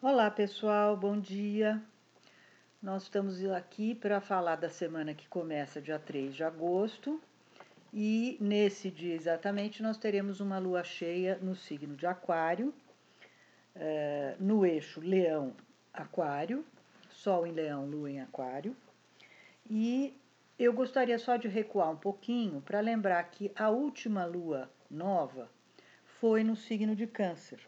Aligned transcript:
Olá 0.00 0.30
pessoal, 0.30 0.96
bom 0.96 1.18
dia. 1.18 1.82
Nós 2.80 3.02
estamos 3.02 3.44
aqui 3.46 3.96
para 3.96 4.20
falar 4.20 4.54
da 4.54 4.70
semana 4.70 5.12
que 5.12 5.26
começa 5.26 5.82
dia 5.82 5.98
3 5.98 6.36
de 6.36 6.44
agosto 6.44 7.20
e 7.92 8.38
nesse 8.40 8.92
dia 8.92 9.12
exatamente 9.12 9.82
nós 9.82 9.98
teremos 9.98 10.38
uma 10.40 10.56
lua 10.60 10.84
cheia 10.84 11.36
no 11.42 11.56
signo 11.56 11.96
de 11.96 12.06
Aquário, 12.06 12.72
eh, 13.74 14.36
no 14.38 14.64
eixo 14.64 15.00
Leão-Aquário, 15.00 16.64
Sol 17.10 17.44
em 17.44 17.50
Leão, 17.50 17.84
Lua 17.84 18.08
em 18.08 18.20
Aquário. 18.20 18.76
E 19.68 20.16
eu 20.56 20.72
gostaria 20.72 21.18
só 21.18 21.34
de 21.34 21.48
recuar 21.48 21.90
um 21.90 21.96
pouquinho 21.96 22.60
para 22.60 22.78
lembrar 22.78 23.24
que 23.32 23.50
a 23.56 23.68
última 23.68 24.24
lua 24.24 24.70
nova 24.88 25.50
foi 26.20 26.44
no 26.44 26.54
signo 26.54 26.94
de 26.94 27.08
Câncer 27.08 27.58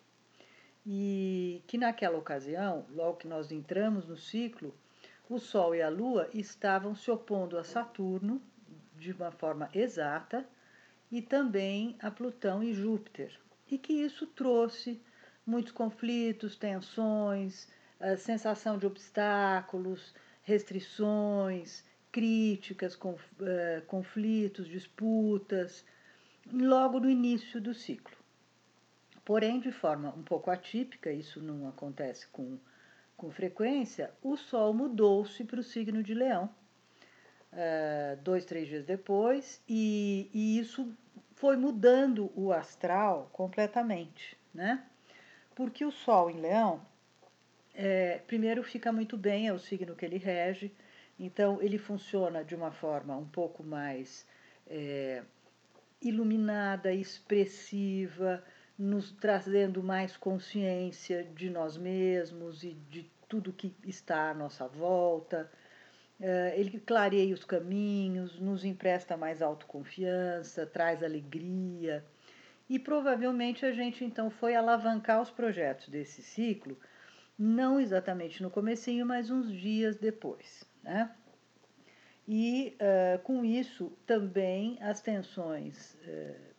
e 0.87 1.63
que 1.67 1.77
naquela 1.77 2.19
ocasião, 2.19 2.87
logo 2.95 3.19
que 3.19 3.29
nós 3.29 3.53
entramos 3.53 4.07
no 4.07 4.17
ciclo, 4.17 4.75
o 5.29 5.39
Sol 5.39 5.75
e 5.75 5.83
a 5.83 5.89
Lua 5.89 6.29
estavam 6.33 6.95
se 6.95 7.11
opondo 7.11 7.59
a 7.59 7.65
Saturno 7.65 8.43
de 8.97 9.13
uma 9.13 9.31
forma 9.31 9.71
exata 9.73 10.47
e 11.11 11.23
também 11.23 11.97
a 12.01 12.11
Plutão 12.11 12.63
e 12.63 12.73
Júpiter, 12.73 13.39
e 13.71 13.79
que 13.79 13.93
isso 13.93 14.27
trouxe 14.27 15.01
muitos 15.47 15.73
conflitos, 15.73 16.57
tensões, 16.57 17.69
sensação 18.19 18.79
de 18.79 18.87
obstáculos, 18.87 20.15
restrições, 20.43 21.85
críticas, 22.11 22.99
eh, 23.43 23.83
conflitos, 23.87 24.67
disputas, 24.67 25.85
logo 26.53 26.99
no 26.99 27.09
início 27.09 27.61
do 27.61 27.73
ciclo. 27.73 28.20
Porém, 29.31 29.61
de 29.61 29.71
forma 29.71 30.13
um 30.17 30.25
pouco 30.25 30.51
atípica, 30.51 31.13
isso 31.13 31.41
não 31.41 31.69
acontece 31.69 32.27
com, 32.33 32.59
com 33.17 33.31
frequência, 33.31 34.11
o 34.21 34.37
Sol 34.37 34.75
mudou-se 34.75 35.45
para 35.45 35.61
o 35.61 35.63
signo 35.63 36.03
de 36.03 36.15
Leão, 36.15 36.51
uh, 37.53 38.21
dois, 38.25 38.45
três 38.45 38.67
dias 38.67 38.85
depois, 38.85 39.63
e, 39.69 40.29
e 40.35 40.59
isso 40.59 40.93
foi 41.37 41.57
mudando 41.57 42.33
o 42.35 42.53
astral 42.53 43.31
completamente, 43.33 44.37
né? 44.53 44.85
Porque 45.55 45.85
o 45.85 45.93
Sol 45.93 46.29
em 46.29 46.41
Leão, 46.41 46.85
é, 47.73 48.19
primeiro 48.27 48.65
fica 48.65 48.91
muito 48.91 49.17
bem, 49.17 49.47
é 49.47 49.53
o 49.53 49.61
signo 49.61 49.95
que 49.95 50.05
ele 50.05 50.19
rege, 50.19 50.75
então 51.17 51.63
ele 51.63 51.79
funciona 51.79 52.43
de 52.43 52.57
uma 52.57 52.73
forma 52.73 53.17
um 53.17 53.29
pouco 53.29 53.63
mais 53.63 54.27
é, 54.67 55.23
iluminada, 56.03 56.93
expressiva, 56.93 58.43
nos 58.81 59.13
trazendo 59.13 59.83
mais 59.83 60.17
consciência 60.17 61.23
de 61.23 61.51
nós 61.51 61.77
mesmos 61.77 62.65
e 62.65 62.73
de 62.89 63.11
tudo 63.29 63.53
que 63.53 63.75
está 63.85 64.31
à 64.31 64.35
nossa 64.35 64.67
volta. 64.67 65.51
Eh, 66.19 66.55
ele 66.57 66.81
clareia 66.81 67.35
os 67.35 67.45
caminhos, 67.45 68.41
nos 68.41 68.65
empresta 68.65 69.19
mais 69.19 69.43
autoconfiança, 69.43 70.65
traz 70.67 71.03
alegria. 71.03 72.03
E 72.71 72.79
provavelmente 72.79 73.67
a 73.67 73.73
gente 73.73 74.03
então 74.03 74.31
foi 74.31 74.55
alavancar 74.55 75.21
os 75.21 75.31
projetos 75.31 75.89
desse 75.89 76.23
ciclo, 76.23 76.79
não 77.39 77.79
exatamente 77.79 78.43
no 78.43 78.51
comecinho, 78.51 79.05
mas 79.05 79.31
uns 79.31 79.53
dias 79.53 79.97
depois. 79.97 80.65
Né? 80.83 81.11
E 82.27 82.77
uh, 82.81 83.19
com 83.25 83.45
isso 83.45 83.93
também 84.07 84.79
as 84.81 85.03
tensões 85.03 85.95
uh, 86.07 86.50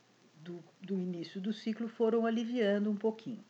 do, 0.43 0.63
do 0.81 0.99
início 0.99 1.39
do 1.39 1.53
ciclo 1.53 1.87
foram 1.87 2.25
aliviando 2.25 2.89
um 2.89 2.95
pouquinho. 2.95 3.43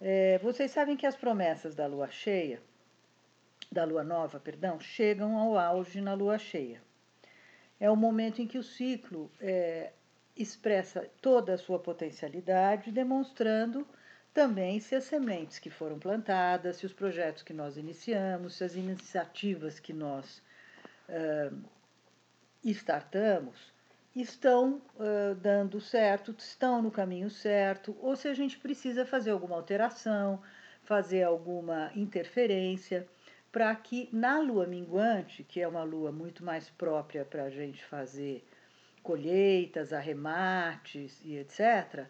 É, 0.00 0.38
vocês 0.38 0.70
sabem 0.70 0.96
que 0.96 1.06
as 1.06 1.16
promessas 1.16 1.74
da 1.74 1.86
lua 1.86 2.10
cheia, 2.10 2.60
da 3.70 3.84
lua 3.84 4.04
nova, 4.04 4.38
perdão, 4.38 4.78
chegam 4.78 5.38
ao 5.38 5.58
auge 5.58 6.00
na 6.00 6.14
lua 6.14 6.38
cheia. 6.38 6.82
É 7.80 7.90
o 7.90 7.96
momento 7.96 8.40
em 8.40 8.46
que 8.46 8.58
o 8.58 8.62
ciclo 8.62 9.30
é, 9.40 9.92
expressa 10.36 11.08
toda 11.20 11.54
a 11.54 11.58
sua 11.58 11.78
potencialidade, 11.78 12.92
demonstrando 12.92 13.86
também 14.32 14.80
se 14.80 14.94
as 14.94 15.04
sementes 15.04 15.58
que 15.58 15.70
foram 15.70 15.98
plantadas, 15.98 16.76
se 16.76 16.86
os 16.86 16.92
projetos 16.92 17.42
que 17.42 17.52
nós 17.52 17.76
iniciamos, 17.76 18.56
se 18.56 18.64
as 18.64 18.74
iniciativas 18.74 19.78
que 19.78 19.92
nós 19.92 20.42
uh, 21.08 21.56
startamos 22.64 23.73
estão 24.22 24.80
uh, 24.96 25.34
dando 25.34 25.80
certo, 25.80 26.34
estão 26.38 26.80
no 26.80 26.90
caminho 26.90 27.28
certo, 27.30 27.96
ou 28.00 28.14
se 28.14 28.28
a 28.28 28.34
gente 28.34 28.58
precisa 28.58 29.04
fazer 29.04 29.30
alguma 29.30 29.56
alteração, 29.56 30.40
fazer 30.82 31.24
alguma 31.24 31.90
interferência, 31.96 33.06
para 33.50 33.74
que 33.74 34.08
na 34.12 34.38
lua 34.40 34.66
minguante, 34.66 35.42
que 35.44 35.60
é 35.60 35.66
uma 35.66 35.82
lua 35.82 36.12
muito 36.12 36.44
mais 36.44 36.68
própria 36.70 37.24
para 37.24 37.44
a 37.44 37.50
gente 37.50 37.84
fazer 37.84 38.44
colheitas, 39.02 39.92
arremates 39.92 41.20
e 41.24 41.36
etc., 41.36 42.06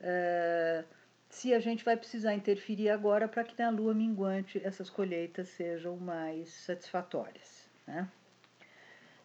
uh, 0.00 0.96
se 1.28 1.52
a 1.52 1.58
gente 1.58 1.84
vai 1.84 1.96
precisar 1.96 2.34
interferir 2.34 2.88
agora 2.88 3.28
para 3.28 3.44
que 3.44 3.60
na 3.60 3.68
lua 3.68 3.92
minguante 3.92 4.60
essas 4.64 4.88
colheitas 4.88 5.48
sejam 5.48 5.96
mais 5.96 6.48
satisfatórias. 6.48 7.68
Né? 7.86 8.08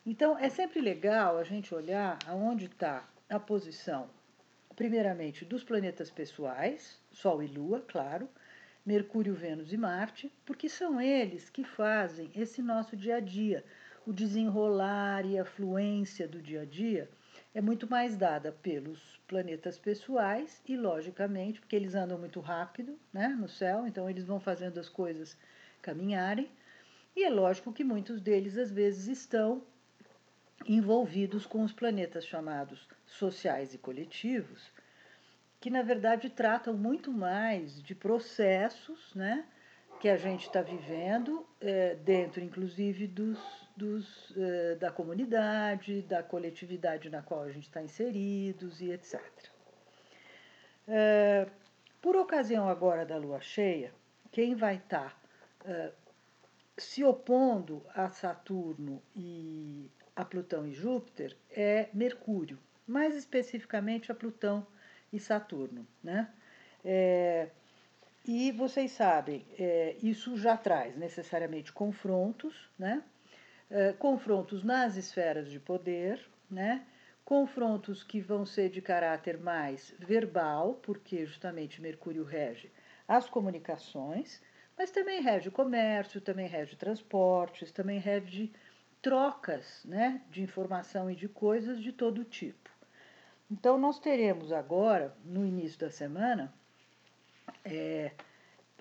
Então, 0.03 0.35
é 0.35 0.49
sempre 0.49 0.81
legal 0.81 1.37
a 1.37 1.43
gente 1.43 1.75
olhar 1.75 2.17
aonde 2.25 2.65
está 2.65 3.07
a 3.29 3.39
posição, 3.39 4.09
primeiramente, 4.75 5.45
dos 5.45 5.63
planetas 5.63 6.09
pessoais, 6.09 6.99
Sol 7.11 7.43
e 7.43 7.47
Lua, 7.47 7.85
claro, 7.87 8.27
Mercúrio, 8.83 9.35
Vênus 9.35 9.71
e 9.71 9.77
Marte, 9.77 10.33
porque 10.43 10.67
são 10.67 10.99
eles 10.99 11.51
que 11.51 11.63
fazem 11.63 12.31
esse 12.35 12.63
nosso 12.63 12.97
dia 12.97 13.17
a 13.17 13.19
dia. 13.19 13.63
O 14.03 14.11
desenrolar 14.11 15.23
e 15.23 15.37
a 15.37 15.45
fluência 15.45 16.27
do 16.27 16.41
dia 16.41 16.61
a 16.61 16.65
dia 16.65 17.07
é 17.53 17.61
muito 17.61 17.87
mais 17.87 18.17
dada 18.17 18.51
pelos 18.51 19.19
planetas 19.27 19.77
pessoais 19.77 20.63
e, 20.67 20.75
logicamente, 20.75 21.59
porque 21.59 21.75
eles 21.75 21.93
andam 21.93 22.17
muito 22.17 22.39
rápido 22.39 22.97
né, 23.13 23.27
no 23.27 23.47
céu, 23.47 23.85
então 23.85 24.09
eles 24.09 24.25
vão 24.25 24.39
fazendo 24.39 24.79
as 24.79 24.89
coisas 24.89 25.37
caminharem. 25.79 26.49
E 27.15 27.23
é 27.23 27.29
lógico 27.29 27.71
que 27.71 27.83
muitos 27.83 28.19
deles, 28.19 28.57
às 28.57 28.71
vezes, 28.71 29.07
estão 29.07 29.61
envolvidos 30.65 31.45
com 31.45 31.63
os 31.63 31.73
planetas 31.73 32.25
chamados 32.25 32.87
sociais 33.05 33.73
e 33.73 33.77
coletivos, 33.77 34.71
que 35.59 35.69
na 35.69 35.81
verdade 35.81 36.29
tratam 36.29 36.73
muito 36.73 37.11
mais 37.11 37.81
de 37.81 37.93
processos 37.93 39.13
né, 39.13 39.45
que 39.99 40.09
a 40.09 40.17
gente 40.17 40.47
está 40.47 40.61
vivendo, 40.61 41.45
é, 41.59 41.95
dentro 41.95 42.41
inclusive 42.41 43.07
dos, 43.07 43.39
dos, 43.75 44.35
é, 44.35 44.75
da 44.75 44.91
comunidade, 44.91 46.01
da 46.03 46.23
coletividade 46.23 47.09
na 47.09 47.21
qual 47.21 47.43
a 47.43 47.51
gente 47.51 47.67
está 47.67 47.81
inseridos 47.81 48.81
e 48.81 48.91
etc. 48.91 49.21
É, 50.87 51.47
por 52.01 52.15
ocasião 52.15 52.67
agora 52.67 53.05
da 53.05 53.17
lua 53.17 53.39
cheia, 53.41 53.93
quem 54.31 54.55
vai 54.55 54.77
estar 54.77 55.19
tá, 55.59 55.91
se 56.75 57.03
opondo 57.03 57.85
a 57.93 58.09
Saturno 58.09 59.01
e 59.15 59.87
a 60.15 60.25
Plutão 60.25 60.67
e 60.67 60.73
Júpiter 60.73 61.35
é 61.49 61.89
Mercúrio, 61.93 62.57
mais 62.87 63.15
especificamente 63.15 64.11
a 64.11 64.15
Plutão 64.15 64.65
e 65.11 65.19
Saturno. 65.19 65.87
Né? 66.03 66.29
É, 66.83 67.49
e 68.25 68.51
vocês 68.51 68.91
sabem, 68.91 69.45
é, 69.57 69.95
isso 70.01 70.37
já 70.37 70.55
traz 70.55 70.95
necessariamente 70.95 71.71
confrontos, 71.71 72.69
né? 72.77 73.03
É, 73.69 73.93
confrontos 73.93 74.63
nas 74.63 74.97
esferas 74.97 75.49
de 75.49 75.57
poder, 75.57 76.19
né? 76.49 76.85
confrontos 77.23 78.03
que 78.03 78.19
vão 78.19 78.45
ser 78.45 78.69
de 78.69 78.81
caráter 78.81 79.37
mais 79.37 79.95
verbal, 79.97 80.73
porque 80.83 81.25
justamente 81.25 81.81
Mercúrio 81.81 82.25
rege 82.25 82.69
as 83.07 83.29
comunicações, 83.29 84.41
mas 84.77 84.91
também 84.91 85.21
rege 85.21 85.47
o 85.47 85.51
comércio, 85.51 86.19
também 86.19 86.47
rege 86.47 86.75
transportes, 86.75 87.71
também 87.71 87.99
rege 87.99 88.51
trocas 89.01 89.83
né, 89.85 90.21
de 90.29 90.41
informação 90.41 91.09
e 91.09 91.15
de 91.15 91.27
coisas 91.27 91.81
de 91.81 91.91
todo 91.91 92.23
tipo. 92.23 92.69
Então, 93.49 93.77
nós 93.77 93.99
teremos 93.99 94.51
agora, 94.51 95.15
no 95.25 95.45
início 95.45 95.79
da 95.79 95.89
semana, 95.89 96.53
é, 97.65 98.11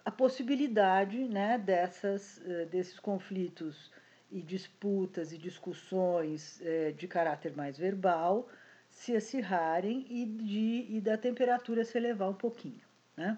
a 0.05 0.11
possibilidade 0.11 1.19
né, 1.25 1.59
dessas, 1.59 2.41
eh, 2.47 2.67
desses 2.67 2.99
conflitos 2.99 3.91
e 4.31 4.41
disputas 4.41 5.33
e 5.33 5.39
discussões 5.39 6.61
é, 6.63 6.93
de 6.93 7.09
caráter 7.09 7.55
mais 7.57 7.77
verbal 7.77 8.49
se 8.89 9.15
acirrarem 9.15 10.07
e, 10.09 10.25
de, 10.25 10.87
e 10.97 11.01
da 11.01 11.17
temperatura 11.17 11.85
se 11.85 11.99
elevar 11.99 12.29
um 12.29 12.35
pouquinho. 12.35 12.81
Né? 13.17 13.37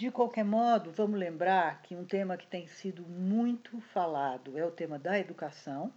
De 0.00 0.10
qualquer 0.10 0.46
modo, 0.46 0.90
vamos 0.92 1.20
lembrar 1.20 1.82
que 1.82 1.94
um 1.94 2.06
tema 2.06 2.34
que 2.34 2.46
tem 2.46 2.66
sido 2.66 3.02
muito 3.02 3.78
falado 3.82 4.56
é 4.56 4.64
o 4.64 4.70
tema 4.70 4.98
da 4.98 5.18
educação, 5.18 5.92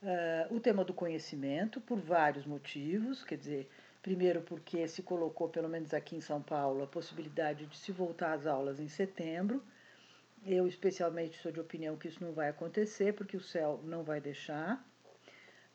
uh, 0.00 0.54
o 0.54 0.60
tema 0.60 0.84
do 0.84 0.94
conhecimento, 0.94 1.80
por 1.80 1.98
vários 1.98 2.46
motivos, 2.46 3.24
quer 3.24 3.38
dizer, 3.38 3.68
Primeiro, 4.00 4.40
porque 4.42 4.86
se 4.86 5.02
colocou, 5.02 5.48
pelo 5.48 5.68
menos 5.68 5.92
aqui 5.94 6.16
em 6.16 6.20
São 6.20 6.40
Paulo, 6.42 6.82
a 6.82 6.86
possibilidade 6.88 7.66
de 7.66 7.76
se 7.76 7.92
voltar 7.92 8.32
às 8.32 8.46
aulas 8.48 8.80
em 8.80 8.88
setembro. 8.88 9.62
Eu, 10.44 10.66
especialmente, 10.66 11.38
sou 11.38 11.52
de 11.52 11.60
opinião 11.60 11.96
que 11.96 12.08
isso 12.08 12.22
não 12.22 12.32
vai 12.32 12.48
acontecer, 12.48 13.14
porque 13.14 13.36
o 13.36 13.40
céu 13.40 13.80
não 13.84 14.02
vai 14.02 14.20
deixar. 14.20 14.84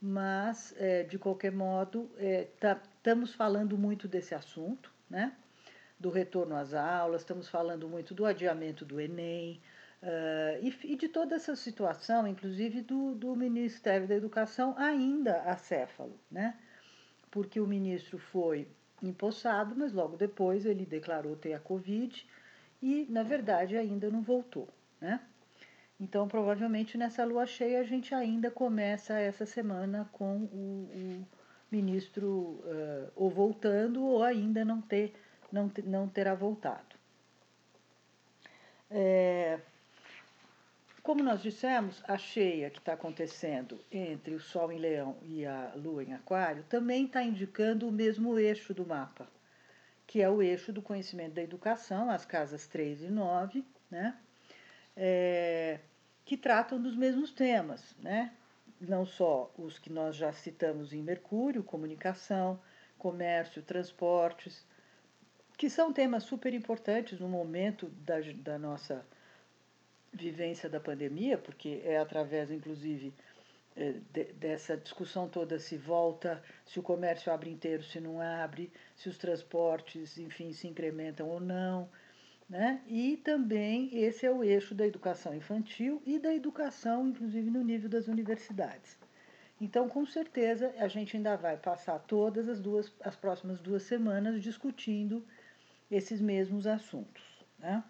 Mas, 0.01 0.73
é, 0.77 1.03
de 1.03 1.17
qualquer 1.17 1.53
modo, 1.53 2.09
é, 2.17 2.49
tá, 2.59 2.81
estamos 2.97 3.33
falando 3.33 3.77
muito 3.77 4.09
desse 4.09 4.35
assunto, 4.35 4.93
né? 5.09 5.33
Do 5.99 6.09
retorno 6.09 6.55
às 6.55 6.73
aulas, 6.73 7.21
estamos 7.21 7.49
falando 7.49 7.89
muito 7.89 8.13
do 8.13 8.25
adiamento 8.25 8.85
do 8.85 9.01
Enem, 9.01 9.59
uh, 10.03 10.63
e, 10.63 10.93
e, 10.93 10.95
de 10.95 11.07
toda 11.09 11.35
essa 11.35 11.55
situação, 11.55 12.27
inclusive 12.27 12.81
do, 12.81 13.15
do 13.15 13.35
Ministério 13.35 14.07
da 14.07 14.15
Educação, 14.15 14.75
ainda 14.77 15.41
acéfalo, 15.41 16.19
né? 16.29 16.55
porque 17.31 17.59
o 17.59 17.67
ministro 17.67 18.17
foi 18.17 18.67
empossado, 19.01 19.75
mas 19.75 19.93
logo 19.93 20.17
depois 20.17 20.65
ele 20.65 20.85
declarou 20.85 21.35
ter 21.35 21.53
a 21.53 21.59
Covid 21.59 22.25
e, 22.81 23.05
na 23.09 23.23
verdade, 23.23 23.77
ainda 23.77 24.09
não 24.09 24.21
voltou, 24.21 24.67
né? 24.99 25.21
Então, 25.99 26.27
provavelmente 26.27 26.97
nessa 26.97 27.23
lua 27.25 27.45
cheia 27.45 27.79
a 27.79 27.83
gente 27.83 28.13
ainda 28.13 28.51
começa 28.51 29.19
essa 29.19 29.45
semana 29.45 30.07
com 30.11 30.43
o, 30.45 30.89
o 30.93 31.27
ministro 31.71 32.27
uh, 32.27 33.11
ou 33.15 33.29
voltando 33.29 34.03
ou 34.03 34.23
ainda 34.23 34.63
não, 34.63 34.79
ter, 34.79 35.13
não, 35.51 35.71
não 35.85 36.07
terá 36.07 36.33
voltado. 36.33 36.95
É, 38.89 39.59
como 41.03 41.23
nós 41.23 41.41
dissemos, 41.41 42.03
a 42.07 42.17
cheia 42.17 42.69
que 42.69 42.79
está 42.79 42.93
acontecendo 42.93 43.79
entre 43.91 44.33
o 44.33 44.39
Sol 44.39 44.71
em 44.71 44.77
Leão 44.77 45.17
e 45.21 45.45
a 45.45 45.73
Lua 45.75 46.03
em 46.03 46.13
Aquário 46.13 46.63
também 46.69 47.05
está 47.05 47.23
indicando 47.23 47.87
o 47.87 47.91
mesmo 47.91 48.37
eixo 48.37 48.73
do 48.73 48.85
mapa, 48.85 49.27
que 50.05 50.21
é 50.21 50.29
o 50.29 50.41
eixo 50.41 50.71
do 50.71 50.81
conhecimento 50.81 51.33
da 51.33 51.41
educação, 51.41 52.09
as 52.09 52.25
casas 52.25 52.67
3 52.67 53.03
e 53.03 53.09
9, 53.09 53.65
né? 53.89 54.17
É, 54.95 55.79
que 56.25 56.35
tratam 56.35 56.81
dos 56.81 56.95
mesmos 56.95 57.31
temas, 57.31 57.95
né? 57.99 58.31
não 58.79 59.05
só 59.05 59.51
os 59.57 59.79
que 59.79 59.91
nós 59.91 60.15
já 60.15 60.31
citamos 60.31 60.93
em 60.93 61.01
Mercúrio, 61.01 61.63
comunicação, 61.63 62.59
comércio, 62.97 63.61
transportes, 63.61 64.65
que 65.57 65.69
são 65.69 65.91
temas 65.91 66.23
super 66.23 66.53
importantes 66.53 67.19
no 67.19 67.27
momento 67.27 67.87
da, 68.05 68.19
da 68.35 68.59
nossa 68.59 69.03
vivência 70.13 70.69
da 70.69 70.79
pandemia, 70.79 71.37
porque 71.37 71.81
é 71.83 71.97
através, 71.97 72.51
inclusive, 72.51 73.11
é, 73.75 73.93
dessa 74.35 74.77
discussão 74.77 75.27
toda 75.27 75.59
se 75.59 75.75
volta, 75.75 76.41
se 76.65 76.79
o 76.79 76.83
comércio 76.83 77.31
abre 77.31 77.49
inteiro, 77.49 77.83
se 77.83 77.99
não 77.99 78.21
abre, 78.21 78.71
se 78.95 79.09
os 79.09 79.17
transportes, 79.17 80.17
enfim, 80.17 80.53
se 80.53 80.67
incrementam 80.67 81.27
ou 81.27 81.39
não. 81.39 81.89
Né? 82.47 82.81
E 82.87 83.17
também 83.17 83.89
esse 83.93 84.25
é 84.25 84.31
o 84.31 84.43
eixo 84.43 84.73
da 84.73 84.87
educação 84.87 85.35
infantil 85.35 86.01
e 86.05 86.17
da 86.17 86.33
educação, 86.33 87.07
inclusive, 87.07 87.49
no 87.49 87.63
nível 87.63 87.89
das 87.89 88.07
universidades. 88.07 88.97
Então, 89.59 89.89
com 89.89 90.05
certeza, 90.05 90.71
a 90.77 90.87
gente 90.87 91.17
ainda 91.17 91.35
vai 91.35 91.57
passar 91.57 91.97
todas 91.99 92.47
as 92.47 92.59
duas, 92.59 92.93
as 93.01 93.15
próximas 93.15 93.59
duas 93.59 93.83
semanas 93.83 94.41
discutindo 94.41 95.25
esses 95.89 96.21
mesmos 96.21 96.67
assuntos. 96.67 97.23
Né? 97.59 97.83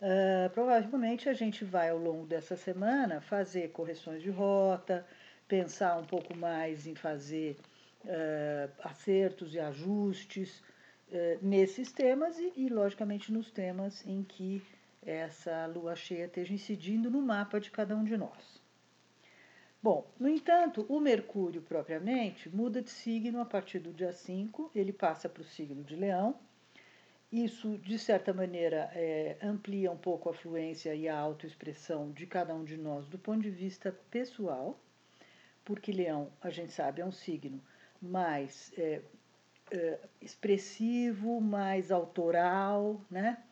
Uh, 0.00 0.50
provavelmente 0.50 1.28
a 1.28 1.32
gente 1.32 1.64
vai, 1.64 1.90
ao 1.90 1.98
longo 1.98 2.26
dessa 2.26 2.56
semana, 2.56 3.20
fazer 3.20 3.70
correções 3.70 4.22
de 4.22 4.30
rota, 4.30 5.06
pensar 5.46 5.96
um 5.98 6.04
pouco 6.04 6.36
mais 6.36 6.86
em 6.86 6.94
fazer 6.94 7.56
uh, 8.04 8.72
acertos 8.82 9.54
e 9.54 9.60
ajustes 9.60 10.58
uh, 11.08 11.38
nesses 11.40 11.92
temas 11.92 12.38
e, 12.38 12.52
e, 12.56 12.68
logicamente, 12.68 13.32
nos 13.32 13.50
temas 13.50 14.04
em 14.06 14.22
que 14.24 14.62
essa 15.04 15.66
lua 15.66 15.96
cheia 15.96 16.26
esteja 16.26 16.54
incidindo 16.54 17.10
no 17.10 17.20
mapa 17.20 17.60
de 17.60 17.70
cada 17.70 17.96
um 17.96 18.04
de 18.04 18.16
nós. 18.16 18.61
Bom, 19.82 20.06
no 20.18 20.28
entanto, 20.28 20.86
o 20.88 21.00
Mercúrio 21.00 21.60
propriamente 21.60 22.48
muda 22.48 22.80
de 22.80 22.90
signo 22.90 23.40
a 23.40 23.44
partir 23.44 23.80
do 23.80 23.92
dia 23.92 24.12
5, 24.12 24.70
ele 24.74 24.92
passa 24.92 25.28
para 25.28 25.42
o 25.42 25.44
signo 25.44 25.82
de 25.82 25.96
Leão 25.96 26.38
isso, 27.32 27.78
de 27.78 27.98
certa 27.98 28.34
maneira, 28.34 28.90
é, 28.94 29.38
amplia 29.42 29.90
um 29.90 29.96
pouco 29.96 30.28
a 30.28 30.34
fluência 30.34 30.94
e 30.94 31.08
a 31.08 31.18
autoexpressão 31.18 32.12
de 32.12 32.26
cada 32.26 32.54
um 32.54 32.62
de 32.62 32.76
nós 32.76 33.06
do 33.06 33.18
ponto 33.18 33.40
de 33.40 33.48
vista 33.48 33.90
pessoal, 34.10 34.78
porque 35.64 35.90
Leão, 35.90 36.30
a 36.42 36.50
gente 36.50 36.74
sabe, 36.74 37.00
é 37.00 37.06
um 37.06 37.10
signo 37.10 37.58
mais 38.02 38.70
é, 38.76 39.00
é, 39.70 39.98
expressivo, 40.20 41.40
mais 41.40 41.90
autoral, 41.90 43.00
né? 43.10 43.42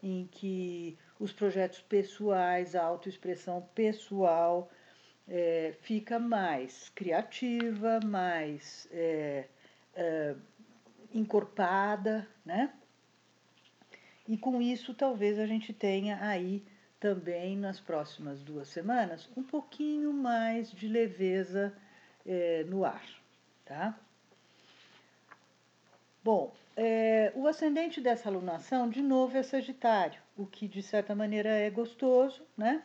em 0.00 0.28
que 0.30 0.96
os 1.18 1.32
projetos 1.32 1.80
pessoais, 1.80 2.76
a 2.76 2.84
autoexpressão 2.84 3.68
pessoal 3.74 4.70
é, 5.28 5.74
fica 5.80 6.18
mais 6.18 6.90
criativa, 6.90 8.00
mais 8.04 8.88
é, 8.92 9.46
é, 9.94 10.34
encorpada, 11.12 12.28
né? 12.44 12.72
E 14.26 14.36
com 14.36 14.60
isso, 14.60 14.94
talvez 14.94 15.38
a 15.38 15.46
gente 15.46 15.72
tenha 15.72 16.18
aí 16.22 16.64
também 16.98 17.56
nas 17.56 17.78
próximas 17.78 18.42
duas 18.42 18.68
semanas 18.68 19.28
um 19.36 19.42
pouquinho 19.42 20.12
mais 20.12 20.70
de 20.72 20.88
leveza 20.88 21.74
é, 22.24 22.64
no 22.64 22.84
ar, 22.84 23.04
tá? 23.66 23.98
Bom, 26.22 26.54
é, 26.74 27.30
o 27.34 27.46
ascendente 27.46 28.00
dessa 28.00 28.30
alunação, 28.30 28.88
de 28.88 29.02
novo, 29.02 29.36
é 29.36 29.42
Sagitário, 29.42 30.20
o 30.36 30.46
que 30.46 30.66
de 30.66 30.82
certa 30.82 31.14
maneira 31.14 31.50
é 31.50 31.68
gostoso, 31.68 32.42
né? 32.56 32.82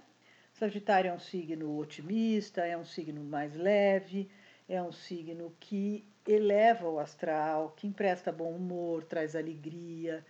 Sagitário 0.59 1.09
é 1.09 1.13
um 1.13 1.19
signo 1.19 1.77
otimista, 1.77 2.65
é 2.65 2.77
um 2.77 2.83
signo 2.83 3.23
mais 3.23 3.55
leve, 3.55 4.29
é 4.67 4.83
um 4.83 4.91
signo 4.91 5.55
que 5.57 6.05
eleva 6.27 6.89
o 6.89 6.99
astral, 6.99 7.71
que 7.77 7.87
empresta 7.87 8.29
bom 8.29 8.51
humor, 8.51 9.05
traz 9.05 9.37
alegria, 9.37 10.25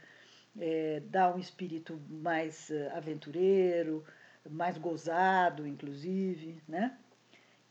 é, 0.59 1.01
dá 1.07 1.33
um 1.33 1.39
espírito 1.39 1.99
mais 2.07 2.69
uh, 2.69 2.95
aventureiro, 2.95 4.05
mais 4.47 4.77
gozado, 4.77 5.65
inclusive, 5.65 6.61
né? 6.67 6.95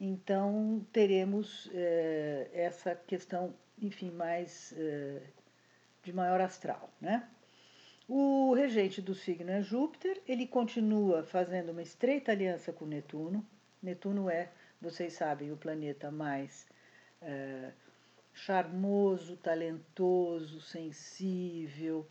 Então 0.01 0.85
teremos 0.93 1.71
é, 1.73 2.51
essa 2.53 2.93
questão, 2.97 3.55
enfim, 3.81 4.11
mais 4.11 4.75
é, 4.77 5.23
de 6.03 6.13
maior 6.13 6.41
astral, 6.41 6.91
né? 7.01 7.29
O 8.11 8.55
regente 8.55 9.03
do 9.03 9.15
signo 9.15 9.51
é 9.51 9.61
Júpiter, 9.61 10.23
ele 10.27 10.47
continua 10.47 11.25
fazendo 11.25 11.73
uma 11.73 11.83
estreita 11.83 12.33
aliança 12.33 12.73
com 12.73 12.87
Netuno. 12.87 13.47
Netuno 13.83 14.31
é, 14.31 14.51
vocês 14.81 15.13
sabem, 15.13 15.53
o 15.53 15.59
planeta 15.59 16.11
mais 16.11 16.67
é, 17.21 17.71
charmoso, 18.33 19.37
talentoso, 19.37 20.59
sensível, 20.59 22.09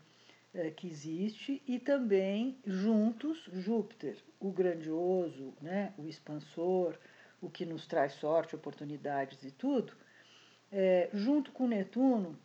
é, 0.54 0.70
que 0.70 0.88
existe 0.88 1.64
e 1.68 1.80
também 1.80 2.60
juntos 2.64 3.50
Júpiter, 3.52 4.24
o 4.40 4.52
grandioso, 4.52 5.52
né, 5.60 5.96
o 5.98 6.08
expansor, 6.08 6.96
o 7.42 7.50
que 7.50 7.66
nos 7.66 7.88
traz 7.88 8.14
sorte, 8.14 8.56
oportunidades 8.56 9.44
e 9.44 9.50
tudo, 9.50 9.94
é, 10.72 11.10
junto 11.12 11.52
com 11.52 11.68
Netuno, 11.68 12.38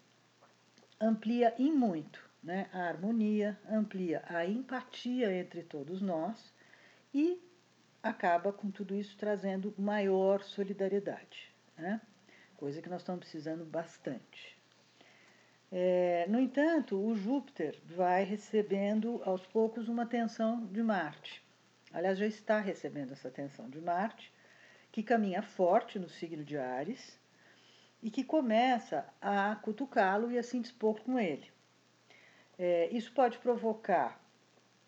amplia 0.98 1.54
em 1.58 1.70
muito 1.70 2.31
né, 2.42 2.68
a 2.72 2.80
harmonia, 2.80 3.58
amplia 3.70 4.22
a 4.26 4.44
empatia 4.44 5.32
entre 5.32 5.62
todos 5.62 6.00
nós 6.00 6.52
e 7.14 7.40
acaba 8.02 8.52
com 8.52 8.70
tudo 8.70 8.94
isso 8.94 9.16
trazendo 9.16 9.72
maior 9.78 10.42
solidariedade, 10.42 11.52
né? 11.78 12.00
coisa 12.56 12.82
que 12.82 12.88
nós 12.88 13.00
estamos 13.00 13.20
precisando 13.20 13.64
bastante. 13.64 14.56
É, 15.70 16.26
no 16.28 16.38
entanto, 16.38 16.96
o 16.96 17.14
Júpiter 17.14 17.80
vai 17.84 18.24
recebendo 18.24 19.22
aos 19.24 19.46
poucos 19.46 19.88
uma 19.88 20.02
atenção 20.02 20.66
de 20.66 20.82
Marte. 20.82 21.42
Aliás, 21.92 22.18
já 22.18 22.26
está 22.26 22.60
recebendo 22.60 23.12
essa 23.12 23.28
atenção 23.28 23.68
de 23.70 23.80
Marte, 23.80 24.32
que 24.90 25.02
caminha 25.02 25.42
forte 25.42 25.98
no 25.98 26.08
signo 26.08 26.44
de 26.44 26.58
Ares 26.58 27.18
e 28.02 28.10
que 28.10 28.22
começa 28.22 29.06
a 29.20 29.56
cutucá-lo 29.56 30.30
e 30.30 30.38
a 30.38 30.42
se 30.42 30.60
dispor 30.60 31.00
com 31.00 31.18
ele. 31.18 31.50
É, 32.58 32.88
isso 32.90 33.12
pode 33.12 33.38
provocar, 33.38 34.20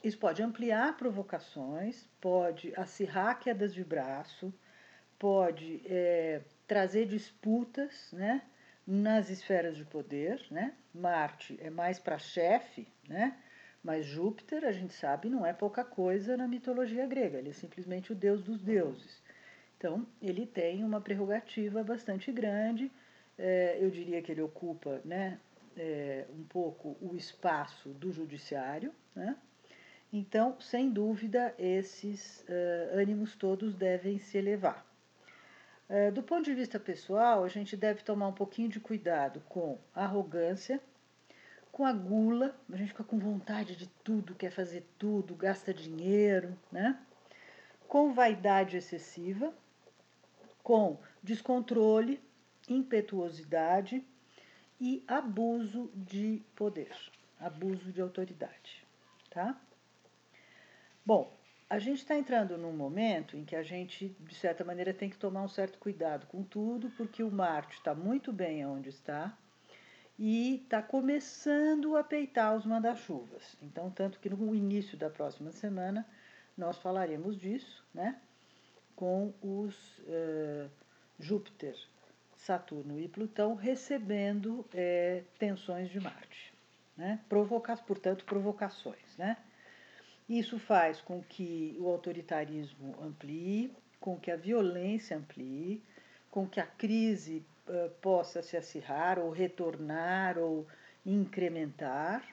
isso 0.02 0.18
pode 0.18 0.42
ampliar 0.42 0.96
provocações, 0.96 2.06
pode 2.20 2.72
acirrar 2.76 3.38
quedas 3.38 3.74
de 3.74 3.82
braço, 3.82 4.52
pode 5.18 5.82
é, 5.86 6.42
trazer 6.66 7.06
disputas, 7.06 8.10
né? 8.12 8.42
nas 8.86 9.30
esferas 9.30 9.76
de 9.76 9.84
poder, 9.84 10.44
né? 10.50 10.74
Marte 10.94 11.58
é 11.62 11.70
mais 11.70 11.98
para 11.98 12.18
chefe, 12.18 12.86
né? 13.08 13.34
Mas 13.82 14.04
Júpiter, 14.04 14.64
a 14.64 14.72
gente 14.72 14.92
sabe, 14.92 15.30
não 15.30 15.44
é 15.44 15.52
pouca 15.52 15.82
coisa 15.82 16.36
na 16.36 16.46
mitologia 16.46 17.06
grega, 17.06 17.38
ele 17.38 17.50
é 17.50 17.52
simplesmente 17.54 18.12
o 18.12 18.14
deus 18.14 18.42
dos 18.42 18.60
deuses. 18.60 19.22
Então, 19.78 20.06
ele 20.20 20.46
tem 20.46 20.84
uma 20.84 21.00
prerrogativa 21.00 21.82
bastante 21.82 22.30
grande 22.30 22.90
é, 23.36 23.78
eu 23.80 23.90
diria 23.90 24.22
que 24.22 24.30
ele 24.30 24.42
ocupa 24.42 25.00
né, 25.04 25.38
é, 25.76 26.26
um 26.30 26.44
pouco 26.44 26.96
o 27.00 27.14
espaço 27.14 27.90
do 27.90 28.12
judiciário. 28.12 28.92
Né? 29.14 29.36
Então, 30.12 30.60
sem 30.60 30.90
dúvida, 30.90 31.54
esses 31.58 32.44
uh, 32.48 32.98
ânimos 32.98 33.34
todos 33.34 33.74
devem 33.74 34.18
se 34.18 34.38
elevar. 34.38 34.86
Uh, 35.88 36.12
do 36.12 36.22
ponto 36.22 36.44
de 36.44 36.54
vista 36.54 36.78
pessoal, 36.78 37.44
a 37.44 37.48
gente 37.48 37.76
deve 37.76 38.02
tomar 38.02 38.28
um 38.28 38.32
pouquinho 38.32 38.68
de 38.68 38.78
cuidado 38.78 39.42
com 39.48 39.78
a 39.94 40.04
arrogância, 40.04 40.80
com 41.72 41.84
a 41.84 41.92
gula, 41.92 42.54
a 42.72 42.76
gente 42.76 42.88
fica 42.88 43.02
com 43.02 43.18
vontade 43.18 43.74
de 43.74 43.88
tudo, 44.04 44.36
quer 44.36 44.50
fazer 44.50 44.86
tudo, 44.96 45.34
gasta 45.34 45.74
dinheiro, 45.74 46.56
né? 46.70 46.96
Com 47.88 48.12
vaidade 48.12 48.76
excessiva, 48.76 49.52
com 50.62 50.96
descontrole, 51.20 52.22
impetuosidade 52.68 54.04
e 54.84 55.02
abuso 55.08 55.90
de 55.94 56.42
poder, 56.54 56.94
abuso 57.40 57.90
de 57.90 58.02
autoridade, 58.02 58.86
tá? 59.30 59.58
Bom, 61.06 61.32
a 61.70 61.78
gente 61.78 62.00
está 62.00 62.14
entrando 62.18 62.58
num 62.58 62.76
momento 62.76 63.34
em 63.34 63.46
que 63.46 63.56
a 63.56 63.62
gente, 63.62 64.14
de 64.20 64.34
certa 64.34 64.62
maneira, 64.62 64.92
tem 64.92 65.08
que 65.08 65.16
tomar 65.16 65.40
um 65.40 65.48
certo 65.48 65.78
cuidado 65.78 66.26
com 66.26 66.42
tudo, 66.42 66.90
porque 66.98 67.22
o 67.22 67.30
Marte 67.30 67.78
está 67.78 67.94
muito 67.94 68.30
bem 68.30 68.66
onde 68.66 68.90
está, 68.90 69.34
e 70.18 70.56
está 70.56 70.82
começando 70.82 71.96
a 71.96 72.04
peitar 72.04 72.54
os 72.54 72.66
manda-chuvas. 72.66 73.56
Então, 73.62 73.90
tanto 73.90 74.20
que 74.20 74.28
no 74.28 74.54
início 74.54 74.98
da 74.98 75.08
próxima 75.08 75.50
semana 75.50 76.06
nós 76.58 76.76
falaremos 76.76 77.38
disso, 77.38 77.82
né? 77.94 78.20
Com 78.94 79.32
os 79.40 79.98
uh, 80.00 80.70
Júpiter, 81.18 81.74
Saturno 82.44 83.00
e 83.00 83.08
Plutão 83.08 83.54
recebendo 83.54 84.66
é, 84.74 85.22
tensões 85.38 85.88
de 85.88 85.98
Marte, 85.98 86.52
né? 86.94 87.18
Portanto, 87.86 88.26
provocações, 88.26 89.16
né? 89.16 89.38
Isso 90.28 90.58
faz 90.58 91.00
com 91.00 91.22
que 91.22 91.74
o 91.80 91.88
autoritarismo 91.88 92.96
amplie, 93.02 93.74
com 93.98 94.20
que 94.20 94.30
a 94.30 94.36
violência 94.36 95.16
amplie, 95.16 95.82
com 96.30 96.46
que 96.46 96.60
a 96.60 96.66
crise 96.66 97.42
uh, 97.66 97.88
possa 98.02 98.42
se 98.42 98.58
acirrar 98.58 99.18
ou 99.18 99.30
retornar 99.30 100.36
ou 100.36 100.66
incrementar. 101.04 102.26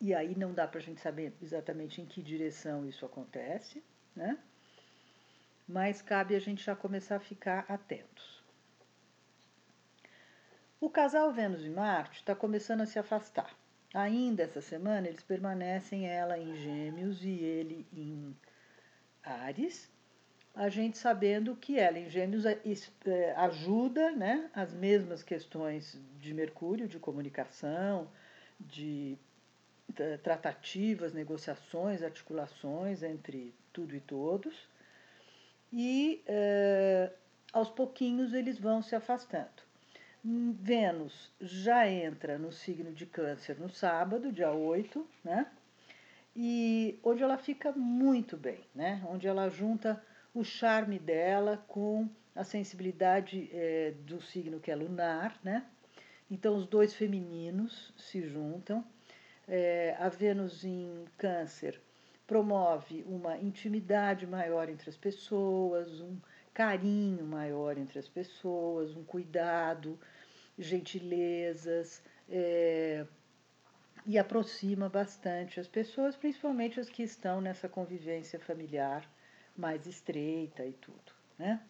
E 0.00 0.14
aí 0.14 0.36
não 0.36 0.52
dá 0.52 0.68
para 0.68 0.78
a 0.78 0.82
gente 0.82 1.00
saber 1.00 1.32
exatamente 1.42 2.00
em 2.00 2.06
que 2.06 2.22
direção 2.22 2.86
isso 2.86 3.04
acontece, 3.04 3.82
né? 4.14 4.38
Mas 5.66 6.00
cabe 6.00 6.36
a 6.36 6.40
gente 6.40 6.62
já 6.62 6.76
começar 6.76 7.16
a 7.16 7.20
ficar 7.20 7.64
atentos. 7.68 8.45
O 10.78 10.90
casal 10.90 11.32
Vênus 11.32 11.64
e 11.64 11.70
Marte 11.70 12.18
está 12.18 12.34
começando 12.34 12.82
a 12.82 12.86
se 12.86 12.98
afastar. 12.98 13.56
Ainda 13.94 14.42
essa 14.42 14.60
semana 14.60 15.08
eles 15.08 15.22
permanecem, 15.22 16.06
ela 16.06 16.38
em 16.38 16.54
Gêmeos 16.54 17.24
e 17.24 17.30
ele 17.30 17.86
em 17.94 18.36
Ares, 19.22 19.90
a 20.54 20.68
gente 20.68 20.98
sabendo 20.98 21.56
que 21.56 21.78
ela 21.78 21.98
em 21.98 22.10
Gêmeos 22.10 22.44
é, 22.44 22.60
é, 23.06 23.32
ajuda 23.36 24.10
né, 24.12 24.50
as 24.52 24.74
mesmas 24.74 25.22
questões 25.22 25.98
de 26.20 26.34
Mercúrio, 26.34 26.86
de 26.86 26.98
comunicação, 26.98 28.10
de 28.60 29.18
tratativas, 30.22 31.14
negociações, 31.14 32.02
articulações 32.02 33.02
entre 33.02 33.54
tudo 33.72 33.96
e 33.96 34.00
todos. 34.00 34.68
E 35.72 36.22
é, 36.26 37.12
aos 37.50 37.70
pouquinhos 37.70 38.34
eles 38.34 38.58
vão 38.58 38.82
se 38.82 38.94
afastando. 38.94 39.65
Vênus 40.28 41.30
já 41.40 41.88
entra 41.88 42.36
no 42.36 42.50
signo 42.50 42.92
de 42.92 43.06
Câncer 43.06 43.60
no 43.60 43.68
sábado, 43.68 44.32
dia 44.32 44.50
8, 44.50 45.06
né? 45.22 45.46
E 46.34 46.98
onde 47.04 47.22
ela 47.22 47.38
fica 47.38 47.70
muito 47.70 48.36
bem, 48.36 48.58
né? 48.74 49.00
Onde 49.08 49.28
ela 49.28 49.48
junta 49.48 50.02
o 50.34 50.42
charme 50.42 50.98
dela 50.98 51.64
com 51.68 52.08
a 52.34 52.42
sensibilidade 52.42 53.48
é, 53.52 53.94
do 54.04 54.20
signo 54.20 54.58
que 54.58 54.68
é 54.68 54.74
lunar, 54.74 55.38
né? 55.44 55.64
Então 56.28 56.56
os 56.56 56.66
dois 56.66 56.92
femininos 56.92 57.94
se 57.96 58.28
juntam. 58.28 58.84
É, 59.46 59.96
a 60.00 60.08
Vênus 60.08 60.64
em 60.64 61.04
Câncer 61.16 61.80
promove 62.26 63.04
uma 63.06 63.38
intimidade 63.38 64.26
maior 64.26 64.68
entre 64.68 64.90
as 64.90 64.96
pessoas, 64.96 66.00
um 66.00 66.18
carinho 66.52 67.24
maior 67.24 67.78
entre 67.78 67.98
as 68.00 68.08
pessoas, 68.08 68.96
um 68.96 69.04
cuidado, 69.04 69.96
gentilezas, 70.58 72.02
é, 72.28 73.06
e 74.06 74.18
aproxima 74.18 74.88
bastante 74.88 75.58
as 75.58 75.66
pessoas, 75.66 76.14
principalmente 76.16 76.78
as 76.78 76.88
que 76.88 77.02
estão 77.02 77.40
nessa 77.40 77.68
convivência 77.68 78.38
familiar 78.38 79.08
mais 79.56 79.86
estreita 79.86 80.64
e 80.64 80.72
tudo. 80.74 81.12
Né? 81.38 81.60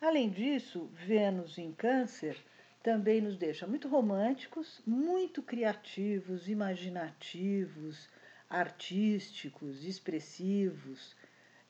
Além 0.00 0.28
disso, 0.28 0.90
Vênus 0.94 1.56
em 1.56 1.72
Câncer 1.72 2.36
também 2.82 3.20
nos 3.20 3.36
deixa 3.36 3.66
muito 3.66 3.88
românticos, 3.88 4.80
muito 4.86 5.42
criativos, 5.42 6.48
imaginativos, 6.48 8.08
artísticos, 8.48 9.84
expressivos, 9.84 11.16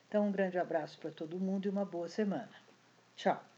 Então, 0.08 0.28
um 0.28 0.32
grande 0.32 0.60
abraço 0.60 1.00
para 1.00 1.12
todo 1.12 1.40
mundo 1.40 1.66
e 1.66 1.70
uma 1.70 1.84
boa 1.84 2.08
semana. 2.08 2.52
Tchau! 3.16 3.55